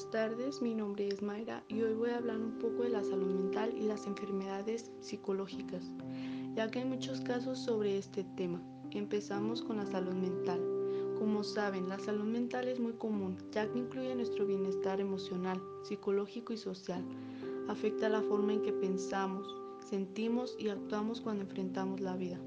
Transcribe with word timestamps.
Buenas 0.00 0.12
tardes, 0.12 0.62
mi 0.62 0.74
nombre 0.74 1.08
es 1.08 1.20
Mayra 1.20 1.62
y 1.68 1.82
hoy 1.82 1.92
voy 1.92 2.08
a 2.08 2.16
hablar 2.16 2.38
un 2.38 2.58
poco 2.58 2.84
de 2.84 2.88
la 2.88 3.04
salud 3.04 3.34
mental 3.34 3.74
y 3.76 3.82
las 3.82 4.06
enfermedades 4.06 4.90
psicológicas, 5.00 5.92
ya 6.54 6.70
que 6.70 6.78
hay 6.78 6.86
muchos 6.86 7.20
casos 7.20 7.58
sobre 7.58 7.98
este 7.98 8.24
tema. 8.34 8.62
Empezamos 8.92 9.60
con 9.60 9.76
la 9.76 9.84
salud 9.84 10.14
mental. 10.14 10.58
Como 11.18 11.44
saben, 11.44 11.90
la 11.90 11.98
salud 11.98 12.24
mental 12.24 12.68
es 12.68 12.80
muy 12.80 12.94
común, 12.94 13.36
ya 13.52 13.70
que 13.70 13.78
incluye 13.78 14.14
nuestro 14.14 14.46
bienestar 14.46 15.02
emocional, 15.02 15.60
psicológico 15.82 16.54
y 16.54 16.56
social. 16.56 17.04
Afecta 17.68 18.08
la 18.08 18.22
forma 18.22 18.54
en 18.54 18.62
que 18.62 18.72
pensamos, 18.72 19.54
sentimos 19.84 20.56
y 20.58 20.70
actuamos 20.70 21.20
cuando 21.20 21.42
enfrentamos 21.42 22.00
la 22.00 22.16
vida. 22.16 22.40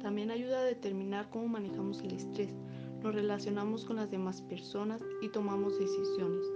También 0.00 0.30
ayuda 0.30 0.60
a 0.60 0.64
determinar 0.64 1.28
cómo 1.30 1.48
manejamos 1.48 2.02
el 2.02 2.12
estrés, 2.12 2.54
nos 3.02 3.12
relacionamos 3.12 3.84
con 3.84 3.96
las 3.96 4.12
demás 4.12 4.42
personas 4.42 5.02
y 5.20 5.28
tomamos 5.30 5.76
decisiones. 5.76 6.46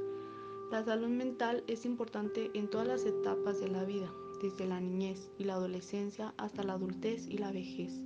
La 0.71 0.83
salud 0.83 1.09
mental 1.09 1.63
es 1.67 1.85
importante 1.85 2.51
en 2.55 2.69
todas 2.69 2.89
las 2.89 3.05
etapas 3.05 3.61
de 3.61 3.69
la 3.69 3.85
vida, 3.85 4.11
desde 4.43 4.67
la 4.67 4.81
niñez 4.81 5.31
y 5.39 5.45
la 5.45 5.55
adolescencia 5.55 6.35
hasta 6.39 6.63
la 6.63 6.73
adultez 6.73 7.27
y 7.29 7.39
la 7.39 7.53
vejez. 7.53 8.01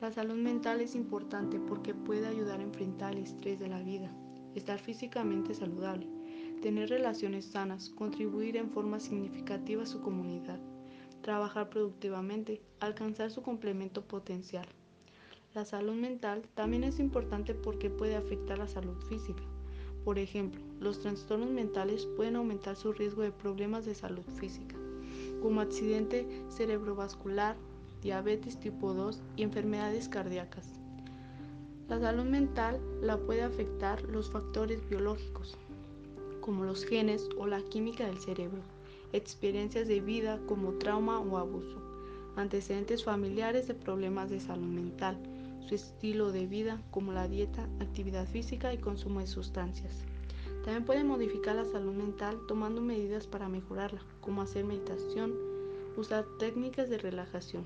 La 0.00 0.10
salud 0.12 0.34
mental 0.34 0.80
es 0.80 0.94
importante 0.94 1.60
porque 1.60 1.94
puede 1.94 2.26
ayudar 2.26 2.60
a 2.60 2.64
enfrentar 2.64 3.14
el 3.14 3.22
estrés 3.22 3.60
de 3.60 3.68
la 3.68 3.82
vida, 3.82 4.10
estar 4.54 4.78
físicamente 4.78 5.54
saludable, 5.54 6.08
tener 6.60 6.90
relaciones 6.90 7.46
sanas, 7.46 7.90
contribuir 7.90 8.56
en 8.56 8.70
forma 8.70 8.98
significativa 8.98 9.84
a 9.84 9.86
su 9.86 10.00
comunidad, 10.00 10.58
trabajar 11.22 11.70
productivamente, 11.70 12.60
alcanzar 12.80 13.30
su 13.30 13.42
complemento 13.42 14.04
potencial. 14.06 14.66
La 15.54 15.64
salud 15.64 15.94
mental 15.94 16.42
también 16.54 16.84
es 16.84 16.98
importante 16.98 17.54
porque 17.54 17.90
puede 17.90 18.16
afectar 18.16 18.58
la 18.58 18.68
salud 18.68 19.00
física. 19.08 19.42
Por 20.04 20.18
ejemplo, 20.18 20.60
los 20.80 21.00
trastornos 21.00 21.50
mentales 21.50 22.06
pueden 22.16 22.36
aumentar 22.36 22.76
su 22.76 22.92
riesgo 22.92 23.22
de 23.22 23.32
problemas 23.32 23.84
de 23.84 23.94
salud 23.94 24.24
física, 24.36 24.76
como 25.42 25.60
accidente 25.60 26.26
cerebrovascular, 26.48 27.56
diabetes 28.02 28.58
tipo 28.58 28.94
2 28.94 29.20
y 29.36 29.42
enfermedades 29.42 30.08
cardíacas. 30.08 30.66
La 31.88 32.00
salud 32.00 32.24
mental 32.24 32.80
la 33.02 33.18
puede 33.18 33.42
afectar 33.42 34.02
los 34.02 34.30
factores 34.30 34.88
biológicos, 34.88 35.58
como 36.40 36.64
los 36.64 36.84
genes 36.84 37.28
o 37.36 37.46
la 37.46 37.60
química 37.62 38.06
del 38.06 38.18
cerebro, 38.18 38.62
experiencias 39.12 39.88
de 39.88 40.00
vida 40.00 40.40
como 40.46 40.72
trauma 40.74 41.20
o 41.20 41.36
abuso, 41.36 41.82
antecedentes 42.36 43.04
familiares 43.04 43.66
de 43.66 43.74
problemas 43.74 44.30
de 44.30 44.40
salud 44.40 44.68
mental, 44.68 45.18
su 45.70 45.76
estilo 45.76 46.32
de 46.32 46.46
vida 46.46 46.82
como 46.90 47.12
la 47.12 47.28
dieta, 47.28 47.62
actividad 47.78 48.26
física 48.26 48.74
y 48.74 48.78
consumo 48.78 49.20
de 49.20 49.28
sustancias. 49.28 50.04
También 50.64 50.84
puede 50.84 51.04
modificar 51.04 51.54
la 51.54 51.64
salud 51.64 51.94
mental 51.94 52.40
tomando 52.48 52.80
medidas 52.80 53.28
para 53.28 53.48
mejorarla, 53.48 54.00
como 54.20 54.42
hacer 54.42 54.64
meditación, 54.64 55.32
usar 55.96 56.24
técnicas 56.40 56.90
de 56.90 56.98
relajación. 56.98 57.64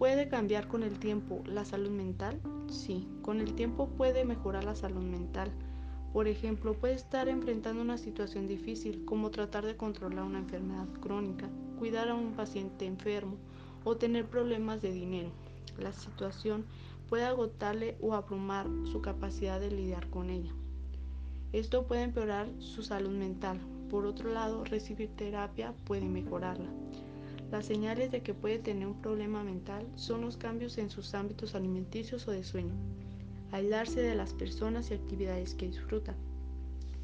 ¿Puede 0.00 0.28
cambiar 0.28 0.66
con 0.66 0.82
el 0.82 0.98
tiempo 0.98 1.44
la 1.46 1.64
salud 1.64 1.90
mental? 1.90 2.40
Sí, 2.68 3.06
con 3.22 3.40
el 3.40 3.54
tiempo 3.54 3.88
puede 3.90 4.24
mejorar 4.24 4.64
la 4.64 4.74
salud 4.74 5.02
mental. 5.02 5.52
Por 6.12 6.26
ejemplo, 6.26 6.74
puede 6.74 6.94
estar 6.94 7.28
enfrentando 7.28 7.82
una 7.82 7.98
situación 7.98 8.48
difícil 8.48 9.04
como 9.04 9.30
tratar 9.30 9.64
de 9.64 9.76
controlar 9.76 10.24
una 10.24 10.40
enfermedad 10.40 10.88
crónica, 11.00 11.48
cuidar 11.78 12.08
a 12.08 12.16
un 12.16 12.32
paciente 12.32 12.84
enfermo 12.84 13.36
o 13.84 13.96
tener 13.96 14.26
problemas 14.26 14.82
de 14.82 14.90
dinero 14.90 15.30
la 15.78 15.92
situación 15.92 16.64
puede 17.08 17.24
agotarle 17.24 17.96
o 18.00 18.14
abrumar 18.14 18.66
su 18.90 19.00
capacidad 19.00 19.60
de 19.60 19.70
lidiar 19.70 20.08
con 20.10 20.30
ella. 20.30 20.52
Esto 21.52 21.86
puede 21.86 22.02
empeorar 22.02 22.48
su 22.58 22.82
salud 22.82 23.12
mental. 23.12 23.60
Por 23.88 24.06
otro 24.06 24.32
lado, 24.32 24.64
recibir 24.64 25.10
terapia 25.10 25.72
puede 25.84 26.08
mejorarla. 26.08 26.68
Las 27.52 27.66
señales 27.66 28.10
de 28.10 28.22
que 28.22 28.34
puede 28.34 28.58
tener 28.58 28.88
un 28.88 29.00
problema 29.00 29.44
mental 29.44 29.86
son 29.94 30.22
los 30.22 30.36
cambios 30.36 30.78
en 30.78 30.90
sus 30.90 31.14
ámbitos 31.14 31.54
alimenticios 31.54 32.26
o 32.26 32.32
de 32.32 32.42
sueño, 32.42 32.74
aislarse 33.52 34.00
de 34.00 34.16
las 34.16 34.32
personas 34.34 34.90
y 34.90 34.94
actividades 34.94 35.54
que 35.54 35.68
disfruta, 35.68 36.16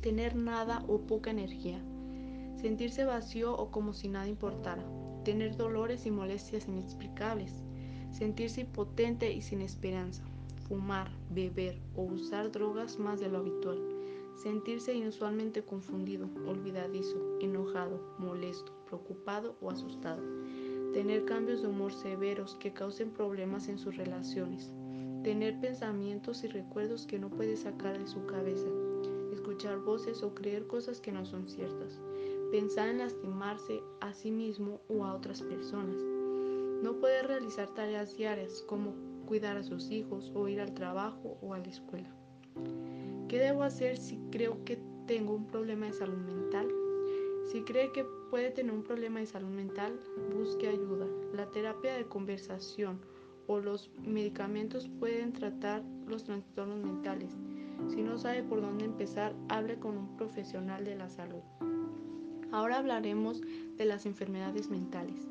tener 0.01 0.35
nada 0.35 0.83
o 0.89 0.99
poca 0.99 1.31
energía, 1.31 1.79
sentirse 2.61 3.05
vacío 3.05 3.57
o 3.57 3.71
como 3.71 3.93
si 3.93 4.09
nada 4.09 4.27
importara, 4.27 4.83
tener 5.25 5.57
dolores 5.57 6.07
y 6.07 6.11
molestias 6.11 6.67
inexplicables, 6.67 7.63
sentirse 8.13 8.63
impotente 8.63 9.33
y 9.33 9.43
sin 9.43 9.61
esperanza, 9.61 10.23
fumar, 10.69 11.11
beber 11.31 11.79
o 11.97 12.03
usar 12.03 12.51
drogas 12.53 12.99
más 12.99 13.21
de 13.21 13.29
lo 13.29 13.39
habitual, 13.39 13.79
sentirse 14.37 14.95
inusualmente 14.95 15.63
confundido, 15.63 16.29
olvidadizo, 16.47 17.19
enojado, 17.41 18.01
molesto, 18.19 18.73
preocupado 18.87 19.57
o 19.61 19.71
asustado, 19.71 20.23
tener 20.93 21.25
cambios 21.25 21.63
de 21.63 21.69
humor 21.69 21.93
severos 21.93 22.55
que 22.57 22.73
causen 22.73 23.11
problemas 23.11 23.69
en 23.69 23.79
sus 23.79 23.97
relaciones, 23.97 24.73
tener 25.23 25.61
pensamientos 25.61 26.43
y 26.45 26.49
recuerdos 26.49 27.07
que 27.07 27.19
no 27.19 27.31
puede 27.31 27.57
sacar 27.57 27.99
de 27.99 28.07
su 28.07 28.25
cabeza, 28.27 28.69
escuchar 29.33 29.79
voces 29.79 30.23
o 30.23 30.35
creer 30.35 30.67
cosas 30.67 31.01
que 31.01 31.13
no 31.13 31.27
son 31.27 31.49
ciertas, 31.49 32.01
pensar 32.51 32.89
en 32.89 32.99
lastimarse 32.99 33.83
a 34.01 34.13
sí 34.15 34.31
mismo 34.31 34.81
o 34.89 35.05
a 35.05 35.15
otras 35.15 35.43
personas, 35.43 35.97
no 36.83 36.95
puede 36.95 37.23
realizar 37.23 37.69
tareas 37.75 38.17
diarias 38.17 38.63
como 38.67 38.95
cuidar 39.27 39.57
a 39.57 39.63
sus 39.63 39.91
hijos 39.91 40.33
o 40.35 40.49
ir 40.49 40.61
al 40.61 40.75
trabajo 40.75 41.39
o 41.41 41.55
a 41.55 41.59
la 41.59 41.69
escuela. 41.69 42.09
¿Qué 43.29 43.39
debo 43.39 43.63
hacer 43.63 43.97
si 43.97 44.19
creo 44.31 44.65
que 44.65 44.83
tengo 45.07 45.35
un 45.35 45.47
problema 45.47 45.87
de 45.87 45.93
salud 45.93 46.19
mental? 46.19 46.69
Si 47.51 47.63
cree 47.63 47.93
que 47.93 48.05
puede 48.31 48.51
tener 48.51 48.73
un 48.73 48.83
problema 48.83 49.21
de 49.21 49.27
salud 49.27 49.51
mental, 49.51 49.99
busque 50.37 50.69
ayuda. 50.69 51.07
La 51.35 51.51
terapia 51.51 51.95
de 51.95 52.05
conversación 52.07 53.01
o 53.47 53.59
los 53.59 53.91
medicamentos 54.05 54.89
pueden 54.89 55.33
tratar 55.33 55.83
los 56.07 56.25
trastornos 56.25 56.81
mentales. 56.81 57.37
Si 57.89 58.03
no 58.03 58.19
sabe 58.19 58.43
por 58.43 58.61
dónde 58.61 58.85
empezar, 58.85 59.35
hable 59.49 59.79
con 59.79 59.97
un 59.97 60.17
profesional 60.17 60.85
de 60.85 60.97
la 60.97 61.09
salud. 61.09 61.43
Ahora 62.53 62.79
hablaremos 62.79 63.41
de 63.77 63.85
las 63.85 64.07
enfermedades 64.07 64.71
mentales. 64.71 65.29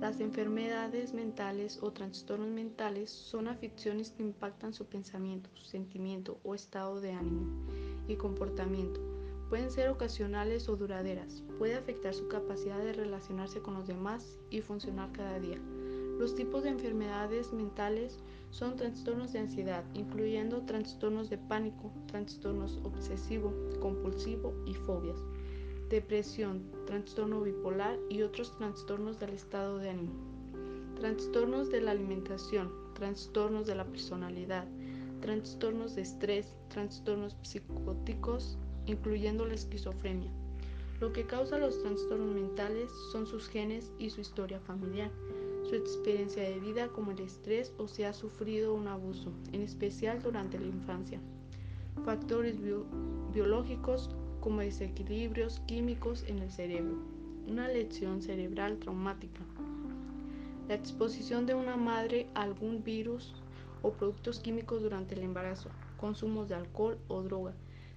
Las 0.00 0.20
enfermedades 0.20 1.12
mentales 1.12 1.80
o 1.82 1.90
trastornos 1.90 2.50
mentales 2.50 3.10
son 3.10 3.48
afecciones 3.48 4.12
que 4.12 4.22
impactan 4.22 4.72
su 4.72 4.86
pensamiento, 4.86 5.50
sentimiento 5.56 6.38
o 6.44 6.54
estado 6.54 7.00
de 7.00 7.10
ánimo 7.10 7.66
y 8.06 8.14
comportamiento. 8.14 9.00
Pueden 9.48 9.72
ser 9.72 9.88
ocasionales 9.88 10.68
o 10.68 10.76
duraderas. 10.76 11.42
Puede 11.58 11.74
afectar 11.74 12.14
su 12.14 12.28
capacidad 12.28 12.78
de 12.78 12.92
relacionarse 12.92 13.60
con 13.60 13.74
los 13.74 13.88
demás 13.88 14.38
y 14.50 14.60
funcionar 14.60 15.10
cada 15.10 15.40
día. 15.40 15.58
Los 16.16 16.36
tipos 16.36 16.62
de 16.62 16.68
enfermedades 16.68 17.52
mentales 17.52 18.20
son 18.50 18.76
trastornos 18.76 19.32
de 19.32 19.40
ansiedad, 19.40 19.82
incluyendo 19.94 20.62
trastornos 20.62 21.28
de 21.28 21.38
pánico, 21.38 21.90
trastornos 22.06 22.78
obsesivo, 22.84 23.52
compulsivo 23.80 24.54
y 24.64 24.74
fobias 24.74 25.18
depresión, 25.88 26.62
trastorno 26.86 27.40
bipolar 27.40 27.98
y 28.10 28.22
otros 28.22 28.56
trastornos 28.58 29.18
del 29.18 29.30
estado 29.30 29.78
de 29.78 29.90
ánimo. 29.90 30.12
Trastornos 30.96 31.70
de 31.70 31.80
la 31.80 31.92
alimentación, 31.92 32.70
trastornos 32.94 33.66
de 33.66 33.74
la 33.74 33.84
personalidad, 33.84 34.66
trastornos 35.20 35.94
de 35.94 36.02
estrés, 36.02 36.54
trastornos 36.68 37.36
psicóticos, 37.42 38.58
incluyendo 38.86 39.46
la 39.46 39.54
esquizofrenia. 39.54 40.30
Lo 41.00 41.12
que 41.12 41.24
causa 41.24 41.58
los 41.58 41.80
trastornos 41.82 42.34
mentales 42.34 42.90
son 43.12 43.26
sus 43.26 43.48
genes 43.48 43.90
y 43.98 44.10
su 44.10 44.20
historia 44.20 44.60
familiar, 44.60 45.10
su 45.68 45.74
experiencia 45.76 46.42
de 46.42 46.58
vida 46.58 46.88
como 46.88 47.12
el 47.12 47.20
estrés 47.20 47.72
o 47.78 47.86
si 47.86 48.02
ha 48.02 48.12
sufrido 48.12 48.74
un 48.74 48.88
abuso, 48.88 49.32
en 49.52 49.62
especial 49.62 50.20
durante 50.22 50.58
la 50.58 50.66
infancia. 50.66 51.20
Factores 52.04 52.56
biológicos 53.32 54.10
como 54.40 54.60
desequilibrios 54.60 55.60
químicos 55.66 56.24
en 56.26 56.38
el 56.38 56.50
cerebro, 56.50 56.96
una 57.46 57.68
lesión 57.68 58.22
cerebral 58.22 58.78
traumática, 58.78 59.40
la 60.68 60.74
exposición 60.74 61.46
de 61.46 61.54
una 61.54 61.76
madre 61.76 62.26
a 62.34 62.42
algún 62.42 62.84
virus 62.84 63.34
o 63.82 63.92
productos 63.92 64.40
químicos 64.40 64.82
durante 64.82 65.14
el 65.14 65.22
embarazo, 65.22 65.70
consumos 65.96 66.48
de 66.48 66.54
alcohol 66.54 66.98
o 67.08 67.22
droga, 67.22 67.54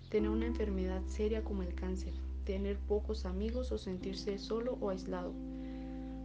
tener 0.09 0.29
una 0.29 0.47
enfermedad 0.47 1.01
seria 1.05 1.43
como 1.43 1.63
el 1.63 1.75
cáncer, 1.75 2.13
tener 2.45 2.77
pocos 2.77 3.25
amigos 3.25 3.71
o 3.71 3.77
sentirse 3.77 4.38
solo 4.38 4.77
o 4.81 4.89
aislado. 4.89 5.33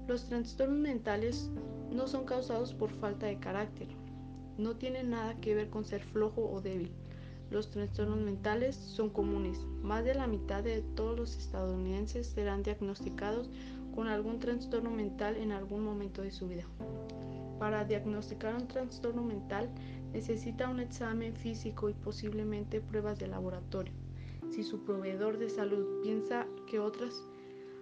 Los 0.08 0.28
trastornos 0.28 0.78
mentales 0.78 1.50
no 1.92 2.06
son 2.06 2.24
causados 2.24 2.72
por 2.74 2.90
falta 2.90 3.26
de 3.26 3.38
carácter, 3.38 3.88
no 4.56 4.76
tienen 4.76 5.10
nada 5.10 5.34
que 5.40 5.54
ver 5.54 5.68
con 5.68 5.84
ser 5.84 6.02
flojo 6.02 6.50
o 6.50 6.60
débil 6.60 6.90
los 7.50 7.70
trastornos 7.70 8.18
mentales 8.18 8.76
son 8.76 9.10
comunes. 9.10 9.58
Más 9.82 10.04
de 10.04 10.14
la 10.14 10.26
mitad 10.26 10.62
de 10.62 10.82
todos 10.82 11.16
los 11.16 11.36
estadounidenses 11.36 12.26
serán 12.26 12.62
diagnosticados 12.62 13.50
con 13.94 14.08
algún 14.08 14.38
trastorno 14.38 14.90
mental 14.90 15.36
en 15.36 15.52
algún 15.52 15.84
momento 15.84 16.22
de 16.22 16.30
su 16.30 16.48
vida. 16.48 16.64
Para 17.58 17.84
diagnosticar 17.84 18.54
un 18.54 18.68
trastorno 18.68 19.22
mental 19.22 19.70
necesita 20.12 20.68
un 20.68 20.80
examen 20.80 21.34
físico 21.34 21.88
y 21.88 21.94
posiblemente 21.94 22.80
pruebas 22.80 23.18
de 23.18 23.28
laboratorio. 23.28 23.92
si 24.50 24.62
su 24.62 24.84
proveedor 24.84 25.38
de 25.38 25.50
salud 25.50 26.02
piensa 26.02 26.46
que 26.68 26.78
otras 26.78 27.24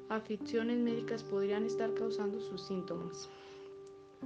afecciones 0.09 0.79
médicas 0.79 1.23
podrían 1.23 1.65
estar 1.65 1.93
causando 1.95 2.41
sus 2.41 2.63
síntomas. 2.63 3.29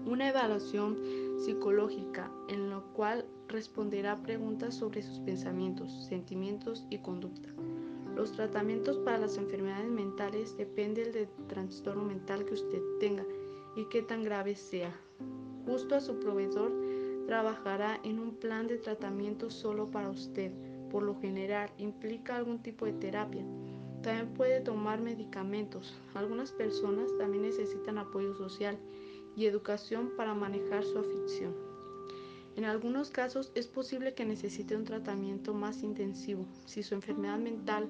Una 0.06 0.28
evaluación 0.28 0.96
psicológica 1.38 2.30
en 2.48 2.70
la 2.70 2.80
cual 2.94 3.24
responderá 3.48 4.16
preguntas 4.22 4.74
sobre 4.74 5.02
sus 5.02 5.20
pensamientos, 5.20 6.06
sentimientos 6.06 6.86
y 6.90 6.98
conducta. 6.98 7.48
Los 8.14 8.32
tratamientos 8.32 8.98
para 8.98 9.18
las 9.18 9.36
enfermedades 9.36 9.90
mentales 9.90 10.56
dependen 10.56 11.12
del 11.12 11.28
trastorno 11.46 12.02
mental 12.04 12.44
que 12.44 12.54
usted 12.54 12.82
tenga 12.98 13.24
y 13.76 13.84
qué 13.86 14.02
tan 14.02 14.24
grave 14.24 14.56
sea. 14.56 14.92
Justo 15.66 15.94
a 15.94 16.00
su 16.00 16.18
proveedor 16.18 16.72
trabajará 17.26 18.00
en 18.02 18.18
un 18.18 18.34
plan 18.34 18.66
de 18.66 18.78
tratamiento 18.78 19.50
solo 19.50 19.90
para 19.90 20.10
usted. 20.10 20.50
Por 20.90 21.02
lo 21.02 21.14
general 21.20 21.70
implica 21.76 22.36
algún 22.36 22.62
tipo 22.62 22.86
de 22.86 22.94
terapia. 22.94 23.44
También 24.02 24.32
puede 24.34 24.60
tomar 24.62 25.00
medicamentos. 25.00 25.94
Algunas 26.14 26.52
personas 26.52 27.10
también 27.18 27.42
necesitan 27.42 27.98
apoyo 27.98 28.34
social 28.34 28.78
y 29.38 29.46
educación 29.46 30.10
para 30.16 30.34
manejar 30.34 30.84
su 30.84 30.98
afición. 30.98 31.54
En 32.56 32.64
algunos 32.64 33.10
casos 33.10 33.52
es 33.54 33.68
posible 33.68 34.14
que 34.14 34.24
necesite 34.24 34.74
un 34.74 34.84
tratamiento 34.84 35.54
más 35.54 35.84
intensivo. 35.84 36.44
Si 36.66 36.82
su 36.82 36.96
enfermedad 36.96 37.38
mental 37.38 37.88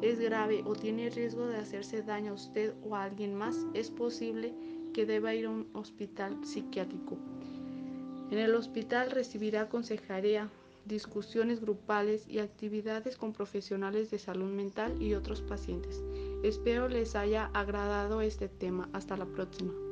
es 0.00 0.18
grave 0.18 0.62
o 0.64 0.74
tiene 0.74 1.10
riesgo 1.10 1.46
de 1.46 1.58
hacerse 1.58 2.02
daño 2.02 2.30
a 2.32 2.34
usted 2.34 2.72
o 2.82 2.96
a 2.96 3.04
alguien 3.04 3.34
más, 3.34 3.66
es 3.74 3.90
posible 3.90 4.54
que 4.94 5.04
deba 5.04 5.34
ir 5.34 5.44
a 5.44 5.50
un 5.50 5.68
hospital 5.74 6.38
psiquiátrico. 6.46 7.18
En 8.30 8.38
el 8.38 8.54
hospital 8.54 9.10
recibirá 9.10 9.68
consejería, 9.68 10.48
discusiones 10.86 11.60
grupales 11.60 12.26
y 12.26 12.38
actividades 12.38 13.18
con 13.18 13.34
profesionales 13.34 14.10
de 14.10 14.18
salud 14.18 14.50
mental 14.50 15.00
y 15.02 15.12
otros 15.12 15.42
pacientes. 15.42 16.02
Espero 16.42 16.88
les 16.88 17.16
haya 17.16 17.50
agradado 17.52 18.22
este 18.22 18.48
tema. 18.48 18.88
Hasta 18.94 19.18
la 19.18 19.26
próxima. 19.26 19.85